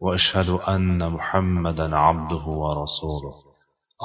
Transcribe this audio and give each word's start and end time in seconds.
وأشهد 0.00 0.48
أن 0.48 1.12
محمدا 1.12 1.96
عبده 1.96 2.44
ورسوله. 2.46 3.34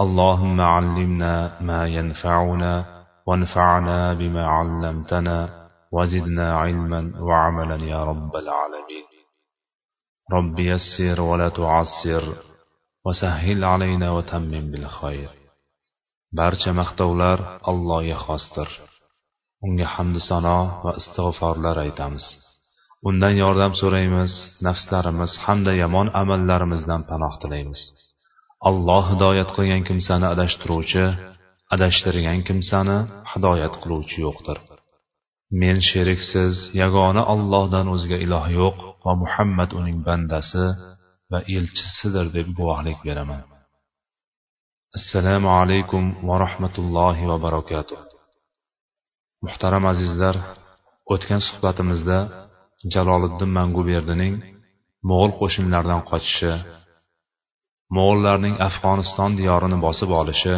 اللهم 0.02 0.62
علمنا 0.62 1.62
ما 1.62 1.88
ينفعنا 1.88 3.04
وانفعنا 3.28 4.14
بما 4.14 4.48
علمتنا 4.48 5.68
وزدنا 5.92 6.58
علما 6.58 7.12
وعملا 7.20 7.86
يا 7.86 8.04
رب 8.04 8.36
العالمين. 8.36 9.06
رب 10.32 10.60
يسر 10.60 11.22
ولا 11.22 11.50
تعسر 11.50 12.36
وسهل 13.06 13.64
علينا 13.64 14.12
وتمم 14.12 14.72
بالخير. 14.72 15.30
barcha 16.40 16.72
maqtovlar 16.82 17.40
allohga 17.70 18.18
xosdir 18.28 18.70
unga 19.66 19.88
hamdu 19.96 20.20
sano 20.20 20.60
va 20.84 20.92
istig'forlar 21.00 21.78
aytamiz. 21.86 22.26
Undan 23.10 23.34
yordam 23.44 23.74
so'raymiz 23.82 24.32
nafslarimiz 24.68 25.32
hamda 25.46 25.74
yomon 25.82 26.08
amallarimizdan 26.22 27.02
panoh 27.10 27.34
tilaymiz. 27.42 27.82
Alloh 28.70 29.04
hidoyat 29.12 29.50
qilgan 29.56 29.84
kimsani 29.90 30.28
adashtiruvchi 30.34 31.06
adashtirgan 31.74 32.40
kimsani 32.48 32.98
hidoyat 33.32 33.74
qiluvchi 33.82 34.18
yo'qdir. 34.26 34.58
Men 35.62 35.78
sheriksiz 35.90 36.54
yagona 36.82 37.24
ollohdan 37.34 37.86
o'zga 37.96 38.18
iloh 38.26 38.46
yo'q 38.60 38.78
va 39.06 39.14
muhammad 39.24 39.70
uning 39.80 39.98
bandasi 40.08 40.66
va 41.32 41.40
elchisidir 41.58 42.26
deb 42.38 42.48
guvohlik 42.58 43.00
beraman. 43.08 43.42
Assalomu 44.98 45.50
alaykum 45.62 46.04
va 46.28 46.36
rahmatullohi 46.46 47.24
va 47.32 47.38
barakatuh. 47.46 48.00
Muhtaram 49.46 49.84
azizlar 49.92 50.36
o'tgan 51.14 51.42
suhbatimizda 51.48 52.20
jaloliddin 52.94 53.52
manguberdining 53.58 54.36
mo'g'ul 55.10 55.32
qo'shinlaridan 55.40 56.02
qochishi 56.10 56.54
mo'g'ullarning 57.96 58.56
afg'oniston 58.68 59.32
diyorini 59.40 59.78
bosib 59.86 60.10
olishi 60.22 60.56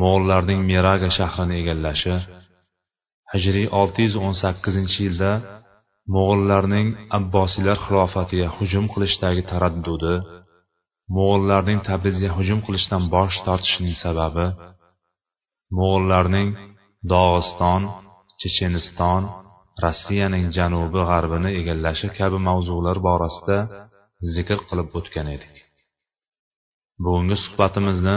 mo'g'ullarning 0.00 0.60
meraga 0.70 1.10
shahrini 1.18 1.54
egallashi 1.60 2.14
hijriy 3.32 3.66
618 3.80 5.00
yilda 5.04 5.32
mo'g'ullarning 6.14 6.88
abbosiylar 7.18 7.78
xilofatiga 7.84 8.48
hujum 8.56 8.86
qilishdagi 8.92 9.42
taraddudi 9.50 10.14
mo'g'ullarning 11.16 11.80
tabrizga 11.88 12.30
hujum 12.36 12.60
qilishdan 12.66 13.02
bosh 13.14 13.36
tortishining 13.46 13.96
sababi 14.04 14.46
mo'g'ullarning 15.78 16.48
dog'iston 17.12 17.82
checheniston 18.40 19.22
rossiyaning 19.84 20.46
janubi 20.56 21.00
g'arbini 21.10 21.50
egallashi 21.60 22.08
kabi 22.18 22.38
mavzular 22.48 22.96
borasida 23.08 23.58
zikr 24.34 24.58
qilib 24.68 24.88
o'tgan 24.98 25.28
edik. 25.36 25.54
Bugungi 27.04 27.36
suhbatimizni 27.44 28.16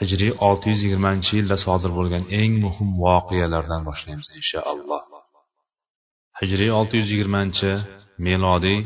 hijriy 0.00 0.32
620 0.48 1.36
yilda 1.36 1.56
sodir 1.64 1.92
bo'lgan 1.98 2.24
eng 2.40 2.52
muhim 2.64 2.90
voqealardan 3.04 3.82
boshlaymiz 3.88 4.28
inshaalloh. 4.38 5.02
Hijriy 6.40 6.70
620 6.80 7.72
melodiy 8.26 8.78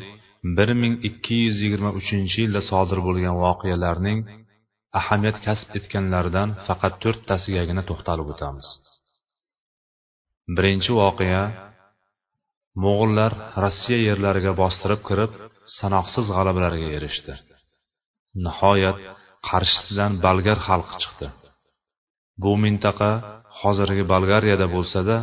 bir 0.56 0.70
ming 0.82 0.94
ikki 1.09 1.37
yuz 1.47 1.59
yigirma 1.64 1.91
uchinchi 2.00 2.38
yilda 2.44 2.62
sodir 2.70 2.98
bo'lgan 3.06 3.34
voqealarning 3.44 4.19
ahamiyat 5.00 5.38
kasb 5.47 5.69
etganlaridan 5.78 6.48
faqat 6.66 6.94
to'rttasigagina 7.03 7.82
to'xtalib 7.91 8.28
o'tamiz. 8.34 8.69
Birinchi 10.56 10.93
voqea 11.00 11.43
mo'g'ullar 12.84 13.32
rossiya 13.65 13.99
yerlariga 14.09 14.53
bostirib 14.62 15.00
kirib 15.09 15.32
sanoqsiz 15.78 16.27
g'alabalarga 16.37 16.88
erishdi. 16.99 17.34
Nihoyat 18.44 18.99
qarshisidan 19.49 20.12
bolgar 20.25 20.59
xalqi 20.69 20.97
chiqdi. 21.03 21.28
Bu 22.43 22.53
mintaqa 22.65 23.10
hozirgi 23.60 24.05
bolgariyada 24.12 24.66
bo'lsada 24.75 25.16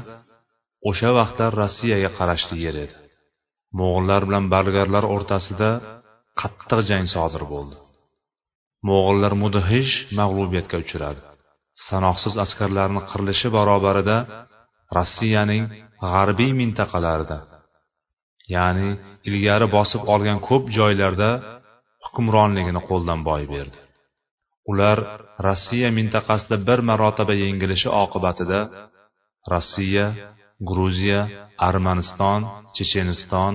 o'sha 0.89 1.09
vaqtlar 1.19 1.51
rossiyaga 1.61 2.09
qarashli 2.17 2.57
yer 2.65 2.75
edi. 2.85 2.95
Mo'g'ullar 3.79 4.21
bilan 4.27 4.45
bolgarlar 4.55 5.05
o'rtasida 5.15 5.69
qattiq 6.41 6.79
jang 6.89 7.05
sodir 7.15 7.43
bo'ldi. 7.53 7.77
Mo'g'ullar 8.87 9.33
mudhish 9.43 9.93
mag'lubiyatga 10.19 10.77
uchradi. 10.83 11.21
Sanoqsiz 11.87 12.33
askarlarni 12.45 13.01
qirilishi 13.09 13.47
barobarida 13.57 14.17
rossiyaning 14.97 15.63
g'arbiy 16.11 16.51
mintaqalarida 16.61 17.37
ya'ni 18.55 18.89
ilgari 19.29 19.67
bosib 19.75 20.01
olgan 20.13 20.39
ko'p 20.47 20.63
joylarda 20.77 21.29
hukmronligini 22.05 22.81
qo'ldan 22.89 23.19
boy 23.29 23.43
berdi. 23.53 23.79
Ular 24.71 24.97
rossiya 25.47 25.89
mintaqasida 25.97 26.57
bir 26.67 26.79
marotaba 26.89 27.33
yengilishi 27.43 27.89
oqibatida 28.03 28.59
rossiya 29.53 30.07
gruziya 30.69 31.21
armaniston 31.67 32.41
checheniston 32.75 33.53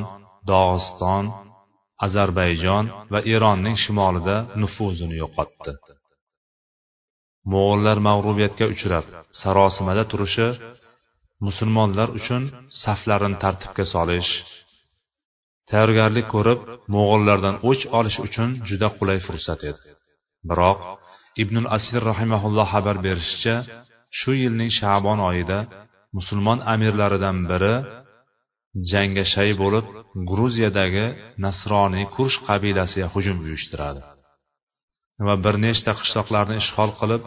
dog'iston 0.50 1.24
ozarbayjon 2.06 2.84
va 3.12 3.20
eronning 3.34 3.76
shimolida 3.84 4.36
nufuzini 4.60 5.16
yo'qotdi. 5.22 5.72
Mo'g'ullar 7.52 7.98
mag'lubiyatga 8.08 8.66
uchrab 8.74 9.04
sarosimada 9.40 10.02
turishi 10.10 10.48
musulmonlar 11.44 12.08
uchun 12.18 12.42
saflarini 12.82 13.36
tartibga 13.42 13.84
solish. 13.94 14.30
Tayyorgarlik 15.70 16.26
ko'rib 16.34 16.60
mo'g'ullardan 16.94 17.56
o'ch 17.70 17.84
olish 17.98 18.18
uchun 18.26 18.50
juda 18.68 18.88
qulay 18.98 19.18
fursat 19.26 19.60
edi. 19.70 19.82
Biroq 20.48 20.80
ibnul 21.42 21.68
asir 21.76 22.00
rahimaulloh 22.10 22.66
xabar 22.74 22.96
berishicha 23.06 23.56
shu 24.18 24.32
yilning 24.42 24.70
shabon 24.78 25.18
oyida 25.30 25.58
musulmon 26.16 26.58
amirlaridan 26.72 27.38
biri 27.50 27.74
jangga 28.90 29.24
shay 29.34 29.50
bo'lib 29.62 29.86
gruziyadagi 30.30 31.06
nasroniy 31.44 32.06
kursh 32.16 32.36
qabilasiga 32.48 33.06
hujum 33.14 33.38
uyushtiradi. 33.44 34.00
Va 35.26 35.34
bir 35.44 35.54
nechta 35.64 35.92
qishloqlarni 36.00 36.56
ishg'ol 36.62 36.90
qilib 37.00 37.22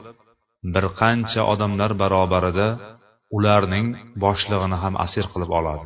bir 0.73 0.85
qancha 0.99 1.41
odamlar 1.53 1.91
barobarida 2.01 2.67
ularning 3.37 3.87
boshlig'ini 4.23 4.77
ham 4.83 4.95
asir 5.05 5.25
qilib 5.33 5.51
oladi. 5.59 5.85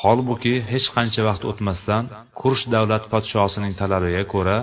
Holbuki 0.00 0.54
hech 0.72 0.86
qancha 0.96 1.22
vaqt 1.28 1.44
o'tmasdan 1.50 2.04
kursh 2.40 2.64
davlat 2.74 3.04
podshosining 3.12 3.74
talabiga 3.80 4.24
ko'ra 4.34 4.58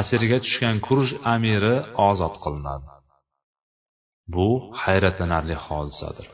asirga 0.00 0.38
tushgan 0.44 0.76
kursh 0.86 1.12
amiri 1.34 1.76
ozod 2.08 2.34
qilinadi. 2.44 2.86
Bu 4.34 4.48
hayratlanarli 4.82 5.56
hodisadir. 5.66 6.28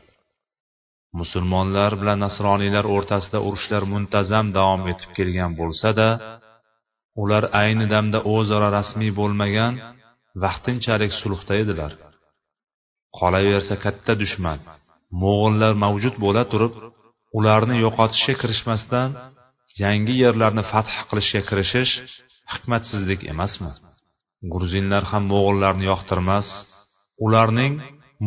Musulmonlar 1.19 1.91
bilan 2.01 2.19
nasroniylar 2.25 2.85
o'rtasida 2.95 3.39
urushlar 3.47 3.83
muntazam 3.93 4.45
davom 4.57 4.83
etib 4.93 5.11
kelgan 5.17 5.51
bo'lsa-da, 5.59 6.09
ular 7.21 7.43
ayni 7.61 7.85
damda 7.93 8.19
o'zaro 8.35 8.69
rasmiy 8.77 9.11
bo'lmagan 9.19 9.73
vaqtinchalik 10.43 11.11
sulhda 11.21 11.53
edilar. 11.63 11.91
Qolaversa 13.19 13.75
katta 13.85 14.13
dushman. 14.21 14.59
Mo'g'ullar 15.21 15.73
mavjud 15.83 16.15
bo'la 16.23 16.43
turib, 16.51 16.73
ularni 17.37 17.75
yo'qotishga 17.85 18.35
kirishmasdan 18.41 19.09
yangi 19.83 20.15
yerlarni 20.23 20.63
fath 20.71 20.91
qilishga 21.09 21.41
kirishish 21.49 21.93
hikmatsizlik 22.51 23.21
emasmi? 23.33 23.71
Gruzinlar 24.53 25.03
ham 25.11 25.23
mo'g'ullarni 25.33 25.85
yoqtirmas, 25.91 26.47
ularning 27.25 27.73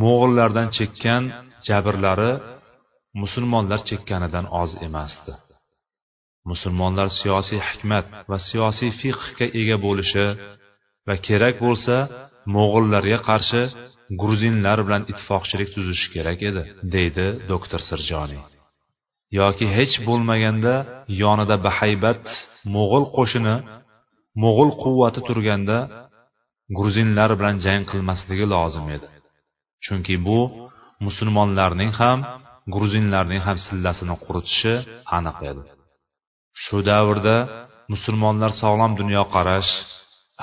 mo'g'ullardan 0.03 0.69
chekkan 0.77 1.23
jabrlari 1.67 2.33
musulmonlar 3.23 3.81
chekkanidan 3.89 4.47
oz 4.63 4.71
emasdi. 4.87 5.33
Musulmonlar 6.51 7.09
siyosiy 7.21 7.61
hikmat 7.69 8.07
va 8.31 8.39
siyosiy 8.49 8.91
fiqhga 9.01 9.47
ega 9.61 9.77
bo'lishi 9.87 10.27
va 11.07 11.15
kerak 11.27 11.57
bo'lsa 11.65 11.97
mo'g'ullarga 12.55 13.19
qarshi 13.29 13.63
gruzinlar 14.21 14.79
bilan 14.87 15.03
ittifoqchilik 15.11 15.69
tuzishi 15.75 16.09
kerak 16.15 16.41
edi 16.51 16.63
deydi 16.95 17.27
doktor 17.53 17.81
sirjoniy. 17.89 18.43
Yoki 19.39 19.67
hech 19.77 19.95
bo'lmaganda 20.09 20.75
yonida 21.23 21.57
bahaybat 21.67 22.25
mo'g'ul 22.75 23.05
qo'shini 23.17 23.57
mo'g'ul 24.43 24.71
quvvati 24.83 25.21
turganda 25.29 25.79
gruzinlar 26.79 27.31
bilan 27.39 27.57
jang 27.65 27.83
qilmasligi 27.91 28.47
lozim 28.55 28.87
edi. 28.97 29.07
Chunki 29.85 30.15
bu 30.27 30.41
musulmonlarning 31.07 31.93
ham 32.01 32.19
gruzinlarning 32.75 33.41
ham 33.47 33.57
sillasini 33.67 34.17
quritishi 34.25 34.75
aniq 35.17 35.39
edi. 35.51 35.63
Shu 36.63 36.79
davrda 36.91 37.37
musulmonlar 37.93 38.53
sog'lom 38.63 38.93
dunyoqarash 39.01 39.73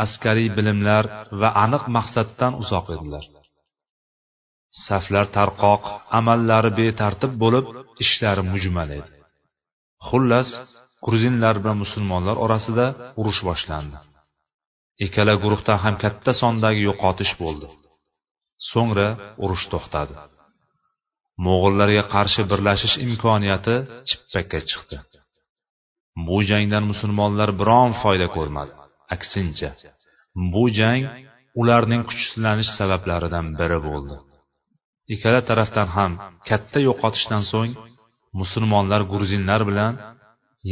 askariy 0.03 0.49
bilimlar 0.57 1.03
va 1.41 1.49
aniq 1.65 1.83
maqsaddan 1.97 2.53
uzoq 2.61 2.87
edilar. 2.95 3.25
Saflar 4.87 5.25
tarqoq 5.37 5.83
amallari 6.19 6.71
betartib 6.79 7.33
bo'lib 7.43 7.65
ishlari 8.03 8.43
mujmal 8.53 8.89
edi. 8.99 9.11
Xullas 10.07 10.49
gruzinlar 11.05 11.55
bilan 11.61 11.77
musulmonlar 11.83 12.37
orasida 12.45 12.85
urush 13.19 13.41
boshlandi. 13.49 13.97
Ikkala 15.05 15.33
guruhda 15.43 15.73
ham 15.83 15.95
katta 16.03 16.31
sondagi 16.41 16.81
yo'qotish 16.89 17.33
bo'ldi. 17.41 17.67
So'ngra 18.69 19.07
urush 19.43 19.65
to'xtadi. 19.73 20.15
Mo'g'ullarga 21.45 22.03
qarshi 22.15 22.41
birlashish 22.51 22.95
imkoniyati 23.05 23.75
chippakka 24.07 24.59
chiqdi. 24.69 24.97
Bu 26.27 26.37
jangdan 26.49 26.83
musulmonlar 26.91 27.49
biron 27.61 27.91
foyda 28.01 28.27
ko'rmadi. 28.35 28.73
Aksincha 29.15 29.69
bu 30.53 30.63
jang 30.79 31.03
ularning 31.61 32.03
kuchsizlanish 32.09 32.71
sabablaridan 32.79 33.47
biri 33.59 33.79
bo'ldi. 33.87 34.15
Ikkala 35.13 35.41
tarafdan 35.49 35.87
ham 35.95 36.11
katta 36.49 36.79
yo'qotishdan 36.87 37.43
so'ng 37.51 37.71
musulmonlar 38.39 39.01
gruzinlar 39.11 39.61
bilan 39.69 39.93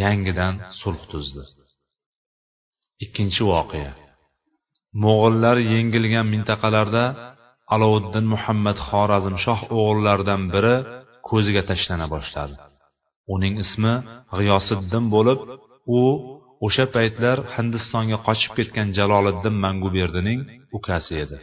yangidan 0.02 0.54
sulh 0.80 1.02
tuzdi. 1.12 1.44
Ikkinchi 3.04 3.42
voqea. 3.54 3.92
Mo'g'illar 5.04 5.58
yengilgan 5.74 6.28
mintaqalarda 6.34 7.06
alovuddin 7.74 8.26
muhammad 8.34 8.78
xorazmshoh 8.90 9.60
o'g'illaridan 9.80 10.42
biri 10.54 10.76
ko'ziga 11.30 11.64
tashlana 11.70 12.08
boshladi. 12.16 12.56
Uning 13.34 13.56
ismi 13.64 13.94
g'iyosiddin 14.38 15.06
bo'lib 15.16 15.40
u 16.00 16.02
o'sha 16.66 16.86
paytlar 16.96 17.38
hindistonga 17.56 18.18
qochib 18.28 18.52
ketgan 18.58 18.88
jaloliddin 18.98 19.56
manguberdining 19.66 20.40
ukasi 20.78 21.14
edi. 21.24 21.38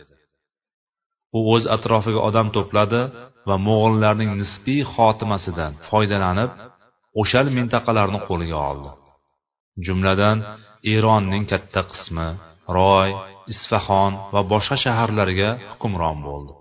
U 1.36 1.38
o'z 1.54 1.64
atrofiga 1.76 2.20
odam 2.28 2.48
to'pladi 2.56 3.02
va 3.48 3.56
mo'g'ullarning 3.66 4.30
nisbiy 4.40 4.82
xotimasidan 4.92 5.72
foydalanib 5.88 6.50
o'shal 7.20 7.46
mintaqalarni 7.58 8.20
qo'lga 8.28 8.58
oldi. 8.70 8.90
Jumladan 9.86 10.38
eronning 10.94 11.44
katta 11.52 11.82
qismi 11.92 12.28
roy 12.76 13.10
isfahon 13.52 14.12
va 14.34 14.40
boshqa 14.52 14.76
shaharlarga 14.84 15.50
hukmron 15.70 16.18
bo'ldi. 16.28 16.52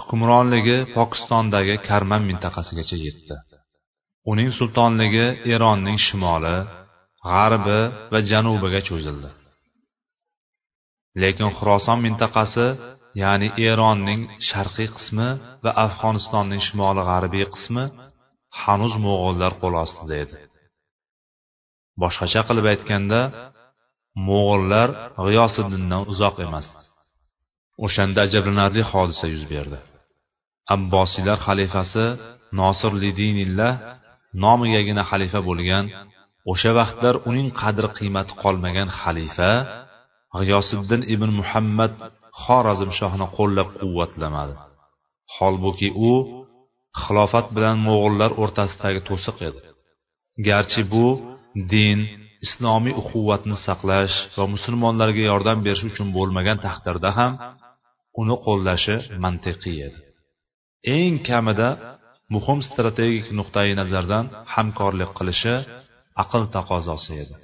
Hukmronligi 0.00 0.78
pokistondagi 0.96 1.76
karman 1.88 2.22
mintaqasigacha 2.30 2.96
yetdi. 3.06 3.36
Uning 4.30 4.50
sultonligi 4.58 5.26
eronning 5.54 5.98
shimoli 6.06 6.56
g'arbi 7.28 7.80
va 8.12 8.18
janubiga 8.30 8.80
cho'zildi. 8.88 9.30
Lekin 11.22 11.48
xuroson 11.56 11.98
mintaqasi 12.06 12.66
ya'ni 13.22 13.48
eronning 13.70 14.22
sharqiy 14.48 14.88
qismi 14.96 15.28
va 15.64 15.70
afg'onistonning 15.86 16.60
shimoli 16.66 17.02
g'arbiy 17.10 17.46
qismi 17.54 17.84
hanuz 18.62 18.94
mo'g'ullar 19.04 19.52
qo'l 19.62 19.74
ostida 19.84 20.14
edi. 20.24 20.36
Boshqacha 22.02 22.40
qilib 22.48 22.66
aytganda 22.72 23.20
mo'g'ullar 24.28 24.88
g'iyosiddindan 25.24 26.02
uzoq 26.12 26.36
emas. 26.46 26.66
O'shanda 27.84 28.20
ajablanarli 28.26 28.82
hodisa 28.90 29.26
yuz 29.34 29.44
berdi. 29.52 29.78
Abbosiylar 30.76 31.38
xalifasi 31.46 32.04
nosir 32.60 32.92
lidinillah 33.02 33.72
nomigagina 34.44 35.02
xalifa 35.10 35.40
bo'lgan 35.48 35.84
o'sha 36.52 36.70
vaqtlar 36.78 37.14
uning 37.30 37.48
qadr 37.60 37.84
qiymati 37.98 38.32
qolmagan 38.42 38.88
xalifa 39.00 39.50
g'iyosiddin 40.38 41.02
ibn 41.14 41.30
muhammad 41.40 41.92
xorazm 42.44 42.90
shohini 42.98 43.26
qo'llab 43.36 43.68
quvvatlamadi. 43.80 44.54
Holbuki 45.36 45.88
u 46.10 46.12
xilofat 47.02 47.46
bilan 47.56 47.76
mo'g'ullar 47.86 48.30
o'rtasidagi 48.42 49.00
to'siq 49.08 49.36
edi. 49.48 49.60
Garchi 50.46 50.82
bu 50.92 51.06
din 51.74 51.98
islomiy 52.46 52.94
uquvvatni 53.02 53.56
saqlash 53.66 54.16
va 54.36 54.44
musulmonlarga 54.54 55.22
yordam 55.30 55.58
berish 55.66 55.84
uchun 55.90 56.08
bo'lmagan 56.16 56.58
taqdirda 56.66 57.10
ham 57.18 57.32
uni 58.20 58.36
qo'llashi 58.46 58.96
mantiqiy 59.24 59.78
edi. 59.88 59.98
Eng 60.96 61.14
kamida 61.28 61.68
muhim 62.34 62.58
strategik 62.70 63.26
nuqtai 63.38 63.70
nazardan 63.80 64.24
hamkorlik 64.54 65.10
qilishi 65.18 65.54
aql 66.22 66.42
taqozosi 66.56 67.12
edi. 67.22 67.34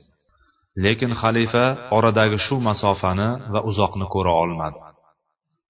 Lekin 0.84 1.12
xalifa 1.20 1.64
oradagi 1.96 2.38
shu 2.46 2.56
masofani 2.68 3.28
va 3.52 3.60
uzoqni 3.70 4.06
ko'ra 4.14 4.32
olmadi. 4.42 4.78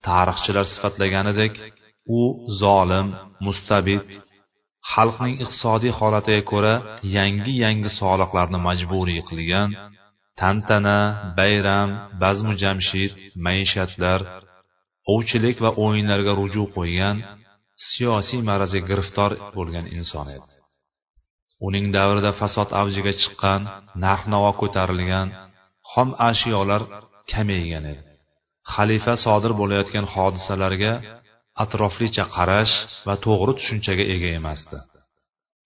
Tarixchilar 0.07 0.67
sifatlaganidek 0.73 1.55
u 2.19 2.23
zolim 2.61 3.07
mustabid 3.47 4.07
xalqning 4.93 5.37
iqtisodiy 5.45 5.93
holatiga 5.99 6.43
ko'ra 6.53 6.75
yangi 7.17 7.55
yangi 7.65 7.91
soliqlarni 8.01 8.59
majburiy 8.69 9.21
qilgan 9.31 9.69
tantana 10.41 10.99
bayram 11.39 11.89
bazmu 12.23 12.53
jamshid 12.63 13.13
maishatlar 13.47 14.21
ovchilik 15.15 15.57
va 15.65 15.71
o'yinlarga 15.85 16.33
ruju 16.41 16.65
qo'ygan 16.77 17.17
siyosiy 17.89 18.41
marazga 18.51 18.83
giriftor 18.89 19.31
bo'lgan 19.57 19.87
inson 19.99 20.27
edi. 20.37 20.51
Uning 21.67 21.87
davrida 21.97 22.33
fasod 22.41 22.69
avjiga 22.81 23.13
chiqqan 23.21 23.61
narx 24.05 24.23
navo 24.33 24.51
ko'tarilgan 24.61 25.29
xom 25.93 26.09
ashyolar 26.31 26.83
kamaygan 27.33 27.85
edi. 27.93 28.03
Xalifa 28.75 29.15
sodir 29.25 29.53
bo'layotgan 29.61 30.07
hodisalarga 30.15 30.93
atroflicha 31.63 32.25
qarash 32.37 32.75
va 33.07 33.15
to'g'ri 33.25 33.53
tushunchaga 33.59 34.05
ega 34.15 34.31
emasdi. 34.41 34.79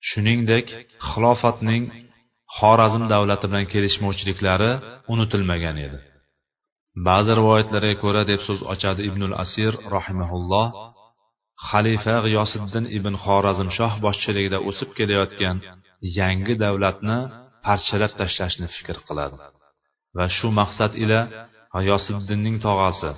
Shuningdek 0.09 0.67
xilofatning 1.09 1.85
xorazm 2.57 3.03
davlati 3.13 3.47
bilan 3.51 3.67
kelishmovchiliklari 3.73 4.73
unutilmagan 5.13 5.77
edi. 5.87 5.99
Ba'zi 7.07 7.33
rivoyatlarga 7.39 7.95
ko'ra 8.05 8.23
deb 8.31 8.41
so'z 8.47 8.61
ochadi 8.73 9.03
ibnul 9.09 9.35
asir 9.45 9.73
rahimaulloh 9.97 10.67
xalifa 11.69 12.15
g'iyosiddin 12.25 12.85
ibn 12.99 13.15
xorazmshoh 13.25 13.93
boshchiligida 14.05 14.59
o'sib 14.69 14.91
kelayotgan 14.99 15.57
yangi 16.19 16.55
davlatni 16.65 17.19
parchalab 17.67 18.13
tashlashni 18.21 18.67
fikr 18.77 18.97
qiladi. 19.07 19.37
Va 20.17 20.27
shu 20.37 20.49
maqsad 20.61 20.93
ila 21.05 21.21
g'iyosiddinning 21.75 22.57
tog'asi 22.67 23.11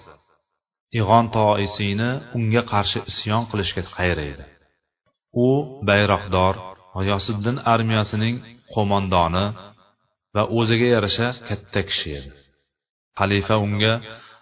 ig'on 0.99 1.27
toisiyni 1.37 2.11
unga 2.39 2.63
qarshi 2.73 3.01
isyon 3.11 3.43
qilishga 3.51 3.83
qayraydi. 3.97 4.45
U 5.47 5.49
bayroqdor 5.89 6.55
g'iyosiddin 6.97 7.57
armiyasining 7.75 8.37
qo'mondoni 8.75 9.47
va 10.35 10.43
o'ziga 10.59 10.89
yarasha 10.95 11.29
katta 11.49 11.81
kishi 11.89 12.11
edi. 12.19 12.31
Xalifa 13.19 13.57
unga 13.67 13.95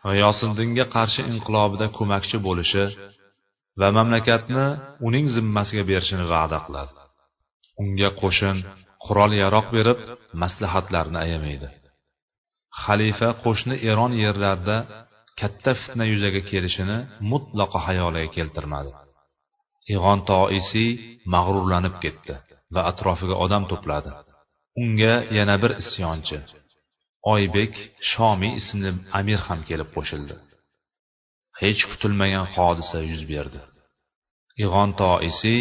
g'iyosiddinga 0.09 0.85
qarshi 0.97 1.21
inqilobida 1.33 1.87
ko'makchi 1.97 2.37
bo'lishi 2.47 2.85
va 3.81 3.89
mamlakatni 3.99 4.67
uning 5.07 5.27
zimmasiga 5.37 5.83
berishini 5.91 6.25
va'da 6.33 6.59
qiladi. 6.67 6.93
Unga 7.83 8.11
qo'shin 8.21 8.57
qurol 9.05 9.33
yaroq 9.43 9.67
berib 9.77 9.99
maslahatlarni 10.43 11.19
ayamaydi. 11.25 11.69
Xalifa 12.83 13.29
qo'shni 13.45 13.77
eron 13.91 14.13
yerlarida 14.25 14.77
katta 15.41 15.73
fitna 15.81 16.05
yuzaga 16.13 16.41
kelishini 16.51 16.99
mutlaqo 17.31 17.79
hayoliga 17.87 18.31
keltirmadi. 18.37 18.91
Ig'on 19.95 20.19
toisiy 20.31 20.91
mag'rurlanib 21.35 21.95
ketdi 22.05 22.35
va 22.75 22.81
atrofiga 22.91 23.37
odam 23.45 23.65
to'pladi. 23.73 24.11
Unga 24.83 25.15
yana 25.39 25.57
bir 25.63 25.73
isyonchi 25.83 26.39
oybek 27.35 27.73
shomiy 28.11 28.53
ismli 28.61 28.91
amir 29.19 29.41
ham 29.47 29.61
kelib 29.69 29.89
qo'shildi. 29.97 30.35
Hech 31.63 31.83
kutilmagan 31.91 32.47
hodisa 32.55 32.99
yuz 33.11 33.23
berdi. 33.33 33.61
Ig'on 34.65 34.91
toisiy 35.01 35.61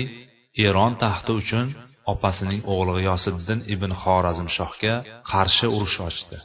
eron 0.68 0.94
taxti 1.04 1.32
uchun 1.42 1.68
opasining 2.14 2.62
o'g'li 2.74 3.02
yosiddin 3.10 3.60
ibn 3.74 3.92
xorazmshohga 4.04 4.96
qarshi 5.32 5.68
urush 5.76 5.98
ochdi. 6.10 6.38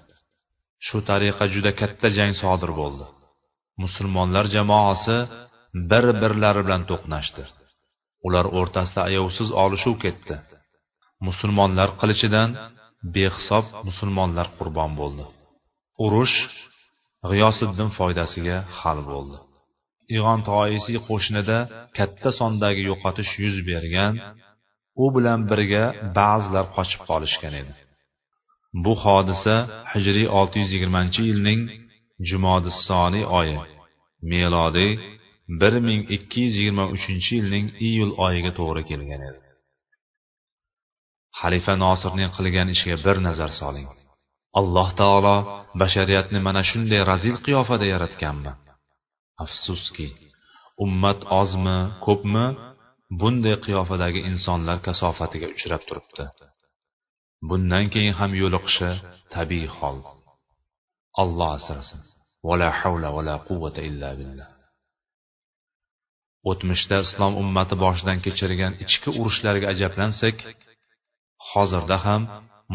Shu 0.87 0.99
tariqa 1.08 1.44
juda 1.54 1.73
katta 1.80 2.08
jang 2.16 2.32
sodir 2.42 2.70
bo'ldi. 2.80 3.06
Musulmonlar 3.82 4.44
jamoasi 4.56 5.16
bir 5.90 6.04
birlari 6.23 6.61
bilan 6.66 6.82
to'qnashdi. 6.90 7.44
Ular 8.26 8.46
o'rtasida 8.58 9.00
ayovsiz 9.08 9.49
olishuv 9.64 9.94
ketdi. 10.04 10.34
Musulmonlar 11.28 11.88
qilichidan 12.00 12.50
behisob 13.14 13.64
musulmonlar 13.88 14.46
qurbon 14.58 14.92
bo'ldi. 15.00 15.25
Urush 16.04 16.37
g'iyosiddin 17.30 17.90
foydasiga 17.99 18.56
hal 18.78 19.00
bo'ldi. 19.12 19.38
Ig'on 20.16 20.40
toisiy 20.50 20.99
qo'shnida 21.08 21.58
katta 21.99 22.30
sondagi 22.38 22.82
yo'qotish 22.90 23.32
yuz 23.42 23.56
bergan 23.70 24.14
u 25.02 25.06
bilan 25.14 25.40
birga 25.50 25.84
ba'zilar 26.18 26.66
qochib 26.76 27.00
qolishgan 27.11 27.54
edi. 27.62 27.73
Bu 28.84 28.92
hodisa 29.04 29.56
hijriy 29.92 30.26
620 30.40 31.28
yilning 31.28 31.61
jumodissoniy 32.28 33.25
oyi 33.40 33.58
melodiy 34.32 34.92
1223 35.49 37.32
yilning 37.37 37.66
iyul 37.88 38.12
oyiga 38.26 38.52
to'g'ri 38.58 38.82
kelgan 38.90 39.23
edi. 39.30 39.40
Xalifa 41.40 41.75
nosirning 41.84 42.30
qilgan 42.37 42.68
ishiga 42.75 42.96
bir 43.06 43.16
nazar 43.26 43.50
soling. 43.61 43.88
Alloh 44.61 44.88
taolo 45.00 45.37
bashariyatni 45.80 46.38
mana 46.46 46.62
shunday 46.70 47.00
razil 47.11 47.37
qiyofada 47.46 47.87
yaratganmi? 47.94 48.52
Afsuski 49.45 50.07
ummat 50.85 51.21
ozmi 51.41 51.79
ko'pmi? 52.07 52.47
Bunday 53.21 53.57
qiyofadagi 53.64 54.21
insonlar 54.31 54.79
kasofatiga 54.87 55.47
uchrab 55.55 55.83
turibdi. 55.88 56.25
Bundan 57.49 57.85
keyin 57.93 58.14
ham 58.21 58.33
yo'liqishi 58.43 58.91
tabiiy 59.35 59.69
hol. 59.79 59.99
Alloh 61.23 61.50
asrasin. 61.59 62.00
Vala 62.49 62.69
havla 62.81 63.09
vala 63.17 63.35
quvvata 63.49 63.81
illa 63.88 64.11
billah. 64.19 64.49
O'tmishda 66.50 66.97
islom 67.07 67.33
ummati 67.43 67.75
boshidan 67.85 68.19
kechirgan 68.25 68.73
ichki 68.85 69.11
urushlarga 69.21 69.67
ajablansak 69.75 70.37
hozirda 71.50 71.97
ham 72.07 72.23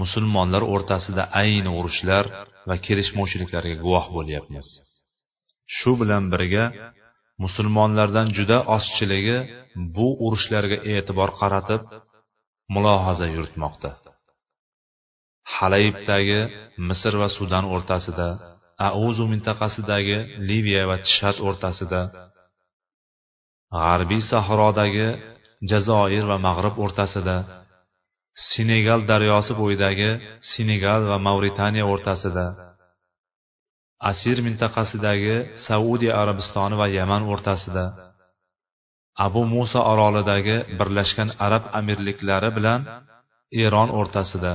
musulmonlar 0.02 0.64
o'rtasida 0.74 1.24
ayni 1.42 1.72
urushlar 1.80 2.26
va 2.70 2.76
kelishmovchiliklarga 2.86 3.76
guvoh 3.84 4.06
bo'lyapmiz. 4.16 4.68
Shu 5.78 5.92
bilan 6.02 6.24
birga 6.34 6.66
musulmonlardan 7.44 8.28
juda 8.38 8.58
ozchiligi 8.76 9.38
bu 9.96 10.08
urushlarga 10.26 10.78
e'tibor 10.94 11.30
qaratib 11.40 11.82
mulohaza 12.74 13.28
yuritmoqda. 13.36 13.92
Halaybdagi 15.56 16.42
misr 16.90 17.14
va 17.22 17.30
sudan 17.38 17.66
o'rtasida 17.76 18.28
auzu 18.90 19.26
mintaqasidagi 19.34 20.18
liviya 20.50 20.84
va 20.90 20.98
tishat 21.06 21.38
o'rtasida 21.48 22.02
g'arbiy 23.76 24.22
sahrodagi 24.32 25.08
jazoir 25.72 26.24
va 26.32 26.38
mag'rib 26.48 26.76
o'rtasida 26.84 27.36
senegal 28.52 29.02
daryosi 29.12 29.54
bo'yidagi 29.62 30.10
senegal 30.52 31.02
va 31.12 31.18
mavritaniya 31.28 31.86
o'rtasida 31.94 32.46
asir 34.10 34.38
mintaqasidagi 34.48 35.36
saudiya 35.68 36.14
arabistoni 36.22 36.76
va 36.82 36.88
yaman 36.98 37.22
o'rtasida 37.32 37.86
abu 39.26 39.42
muso 39.54 39.80
orolidagi 39.92 40.58
birlashgan 40.80 41.30
arab 41.46 41.64
amirliklari 41.80 42.50
bilan 42.58 42.82
eron 43.66 43.90
o'rtasida 44.00 44.54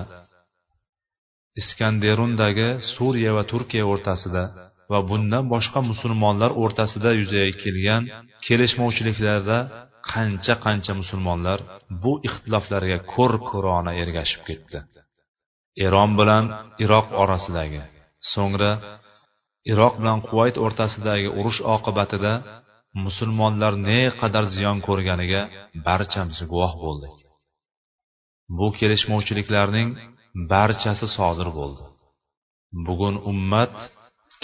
iskanderundagi 1.61 2.69
suriya 2.95 3.33
va 3.37 3.43
turkiya 3.53 3.85
o'rtasida 3.93 4.43
va 4.93 4.99
bundan 5.11 5.45
boshqa 5.55 5.81
musulmonlar 5.91 6.51
o'rtasida 6.63 7.11
yuzaga 7.21 7.53
kelgan 7.63 8.03
kelishmovchiliklarda 8.47 9.59
qancha 10.13 10.55
qancha 10.65 10.93
musulmonlar 11.01 11.59
bu 12.03 12.13
ixtiloflarga 12.29 12.99
ko'r 13.13 13.33
ko'rona 13.51 13.93
ergashib 14.03 14.43
ketdi. 14.49 14.79
Eron 15.87 16.11
bilan 16.21 16.45
iroq 16.85 17.07
orasidagi 17.23 17.83
so'ngra 18.33 18.71
iroq 19.73 19.94
bilan 20.00 20.18
quvayt 20.28 20.56
o'rtasidagi 20.64 21.28
urush 21.38 21.61
oqibatida 21.75 22.33
musulmonlar 23.04 23.73
ne 23.88 24.00
qadar 24.21 24.44
ziyon 24.54 24.78
ko'rganiga 24.87 25.42
barchamiz 25.87 26.38
guvoh 26.50 26.73
bo'ldik. 26.85 27.16
Bu 28.59 28.66
kelishmovchiliklarning 28.78 29.88
barchasi 30.52 31.06
sodir 31.16 31.49
bo'ldi. 31.59 31.85
Bugun 32.87 33.16
ummat 33.30 33.75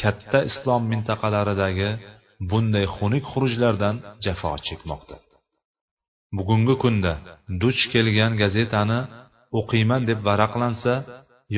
katta 0.00 0.38
islom 0.50 0.82
mintaqalaridagi 0.92 1.90
bunday 2.50 2.86
xunuk 2.96 3.24
xurujlardan 3.32 3.96
jafo 4.24 4.52
chekmoqda. 4.66 5.16
Bugungi 6.38 6.74
kunda 6.82 7.12
duch 7.62 7.80
kelgan 7.92 8.32
gazetani 8.42 9.00
o'qiyman 9.58 10.02
deb 10.10 10.18
varaqlansa 10.28 10.94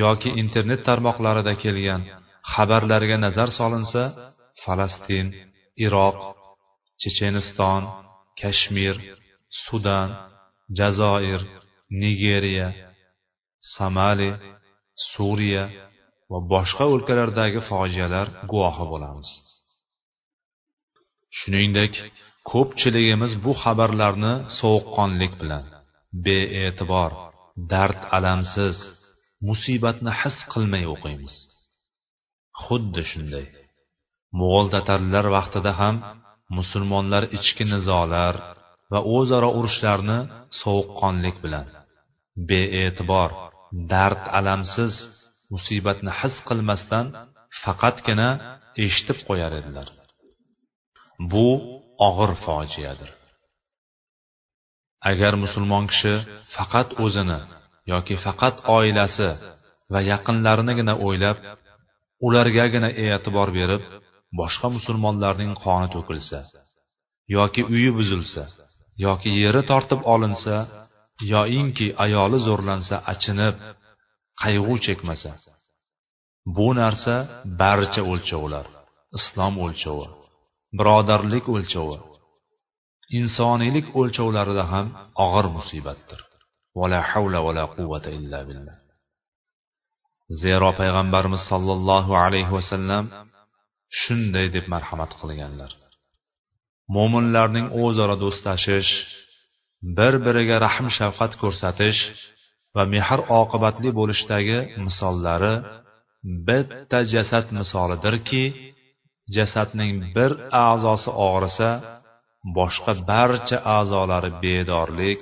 yoki 0.03 0.29
internet 0.41 0.81
tarmoqlarida 0.87 1.53
kelgan 1.63 2.01
xabarlarga 2.51 3.17
nazar 3.25 3.49
solinsa 3.59 4.03
falastin 4.63 5.27
iroq 5.85 6.17
checheniston 7.01 7.81
kashmir 8.39 8.95
sudan 9.63 10.09
jazoir 10.79 11.41
nigeriya 12.01 12.69
somali 13.75 14.31
suriya 15.11 15.63
va 16.31 16.39
boshqa 16.53 16.85
o'lkalardagi 16.93 17.59
fojialar 17.69 18.27
guvohi 18.51 18.85
bo'lamiz. 18.91 19.29
Shuningdek 21.37 21.93
ko'pchiligimiz 22.51 23.31
bu 23.45 23.51
xabarlarni 23.63 24.33
sovuqqonlik 24.59 25.33
bilan 25.41 25.65
bee'tibor 26.25 27.11
dard 27.71 27.99
alamsiz 28.17 28.77
musibatni 29.47 30.11
his 30.21 30.37
qilmay 30.51 30.85
o'qiymiz. 30.93 31.35
Xuddi 32.63 33.03
shunday. 33.11 33.47
Mo'g'ul 34.39 34.67
tatarlar 34.75 35.25
vaqtida 35.37 35.71
ham 35.81 35.95
musulmonlar 36.57 37.23
ichki 37.37 37.63
nizolar 37.73 38.35
va 38.91 38.99
o'zaro 39.15 39.49
urushlarni 39.59 40.19
sovuqqonlik 40.61 41.35
bilan 41.43 41.67
bee'tibor 42.49 43.29
dard 43.91 44.21
alamsiz 44.39 44.93
musibatni 45.53 46.11
his 46.19 46.35
qilmasdan 46.47 47.05
faqatgina 47.63 48.29
eshitib 48.85 49.19
qo'yar 49.27 49.51
edilar. 49.59 49.87
Bu 51.31 51.47
og'ir 52.07 52.31
fojiadir. 52.45 53.11
Agar 55.11 55.33
musulmon 55.43 55.85
kishi 55.91 56.13
faqat 56.55 56.89
o'zini 57.03 57.39
yoki 57.93 58.15
faqat 58.25 58.55
oilasi 58.77 59.29
va 59.93 59.99
yaqinlarinigina 60.11 60.93
o'ylab 61.05 61.37
ulargagina 62.27 62.89
e'tibor 63.05 63.49
berib 63.57 63.83
boshqa 64.39 64.67
musulmonlarning 64.77 65.51
qoni 65.63 65.87
to'kilsa 65.95 66.39
yoki 67.35 67.61
uyi 67.73 67.89
buzilsa 67.97 68.43
yoki 69.05 69.29
yeri 69.41 69.61
tortib 69.71 70.01
olinsa 70.13 70.55
yoinki 71.33 71.87
ayoli 72.05 72.39
zo'rlansa 72.47 72.95
achinib 73.13 73.55
qayg'u 74.41 74.75
chekmasa 74.85 75.31
bu 76.55 76.67
narsa 76.79 77.15
barcha 77.61 78.01
o'lchovlar 78.11 78.65
islom 79.17 79.53
o'lchovi 79.65 80.07
birodarlik 80.77 81.45
o'lchovi 81.55 81.97
insoniylik 83.19 83.87
o'lchovlarida 83.99 84.63
ham 84.73 84.87
og'ir 85.25 85.45
musibatdir. 85.57 86.19
Vala 86.79 86.99
havla 87.11 87.39
vala 87.47 87.63
quvvata 87.75 88.09
illa 88.19 88.39
billah. 88.49 88.75
Zero 90.41 90.69
payg'ambarimiz 90.79 91.41
sollallohu 91.51 92.11
alayhi 92.25 92.51
vasallam 92.57 93.05
shunday 94.01 94.47
deb 94.55 94.65
marhamat 94.73 95.11
qilganlar. 95.21 95.71
Mo'minlarning 96.95 97.67
o'zaro 97.83 98.15
do'stlashish 98.23 98.91
bir 99.97 100.13
biriga 100.25 100.57
rahm 100.65 100.87
shafqat 100.97 101.33
ko'rsatish 101.41 101.99
va 102.75 102.83
mehr 102.93 103.19
oqibatli 103.41 103.89
bo'lishdagi 103.99 104.59
misollari 104.85 105.55
bitta 106.47 106.99
jasad 107.13 107.45
misolidirki 107.59 108.43
jasadning 109.35 109.91
bir 110.15 110.31
a'zosi 110.69 111.09
og'risa 111.27 111.69
boshqa 112.57 112.93
barcha 113.11 113.57
a'zolari 113.77 114.31
bedorlik 114.43 115.21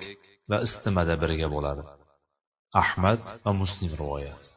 va 0.50 0.58
istimada 0.68 1.16
birga 1.24 1.48
bo'ladi. 1.56 1.84
Ahmad 2.84 3.20
va 3.44 3.52
muslim 3.62 3.92
rivoyati 4.02 4.51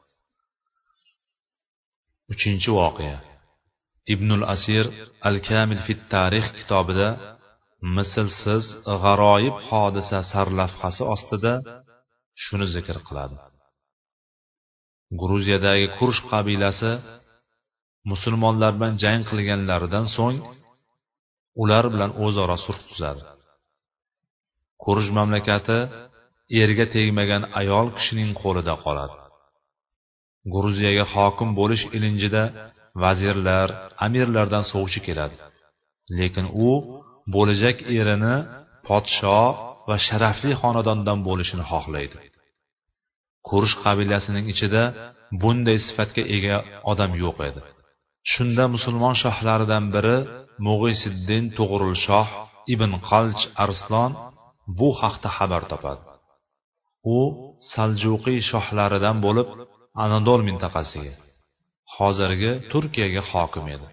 uchinchi 2.33 2.71
voqea. 2.79 3.19
Ibnul 4.15 4.45
asir 4.55 4.85
al 5.29 5.37
kamil 5.49 5.81
fit 5.87 6.01
tarix 6.13 6.47
kitobida 6.59 7.09
mislsiz 7.97 8.65
g'aroyib 9.03 9.57
hodisa 9.69 10.19
sarlavhasi 10.33 11.03
ostida 11.15 11.53
shuni 12.43 12.67
zikr 12.75 12.99
qiladi. 13.07 13.37
Gruziyadagi 15.21 15.87
kursh 15.99 16.21
qabilasi 16.31 16.93
musulmonlar 18.11 18.73
bilan 18.79 18.95
jang 19.03 19.23
qilganlaridan 19.31 20.07
so'ng 20.17 20.39
ular 21.63 21.85
bilan 21.95 22.11
o'zaro 22.25 22.57
sulh 22.65 22.81
tuzadi. 22.89 23.25
Kurj 24.85 25.07
mamlakati 25.17 25.79
erga 26.63 26.87
tegmagan 26.95 27.43
ayol 27.61 27.87
kishining 27.97 28.31
qo'lida 28.43 28.75
qoladi. 28.85 29.24
Gruziyaga 30.53 31.05
hokim 31.15 31.51
bo'lish 31.61 31.85
ilinjida 31.97 32.45
vazirlar 33.03 33.69
amirlardan 34.07 34.65
sovchi 34.73 35.01
keladi. 35.07 35.37
Lekin 36.19 36.47
u 36.69 36.71
bo'lajak 37.35 37.79
erini 37.99 38.37
podsho 38.89 39.43
va 39.89 39.97
sharafli 40.07 40.53
xonadondan 40.63 41.19
bo'lishini 41.29 41.65
xohlaydi. 41.73 42.17
Ko'rish 43.49 43.75
qabilasining 43.85 44.47
ichida 44.53 44.83
bunday 45.43 45.79
sifatga 45.87 46.23
ega 46.37 46.57
odam 46.93 47.13
yo'q 47.25 47.39
edi. 47.49 47.61
Shunda 48.33 48.65
musulmon 48.75 49.15
shohlaridan 49.23 49.85
biri 49.95 50.17
mug'isiddin 50.67 51.45
shoh 52.07 52.29
ibn 52.75 52.91
qalch 53.11 53.43
arslon 53.65 54.13
bu 54.79 54.89
haqda 55.01 55.29
xabar 55.37 55.63
topadi. 55.73 56.03
U 57.17 57.19
saljuqiy 57.73 58.39
shohlaridan 58.51 59.17
bo'lib 59.27 59.49
anadol 60.03 60.41
mintaqasiga. 60.49 61.15
Hozirgi 61.95 62.53
turkiyaga 62.71 63.23
hokim 63.31 63.67
edi. 63.75 63.89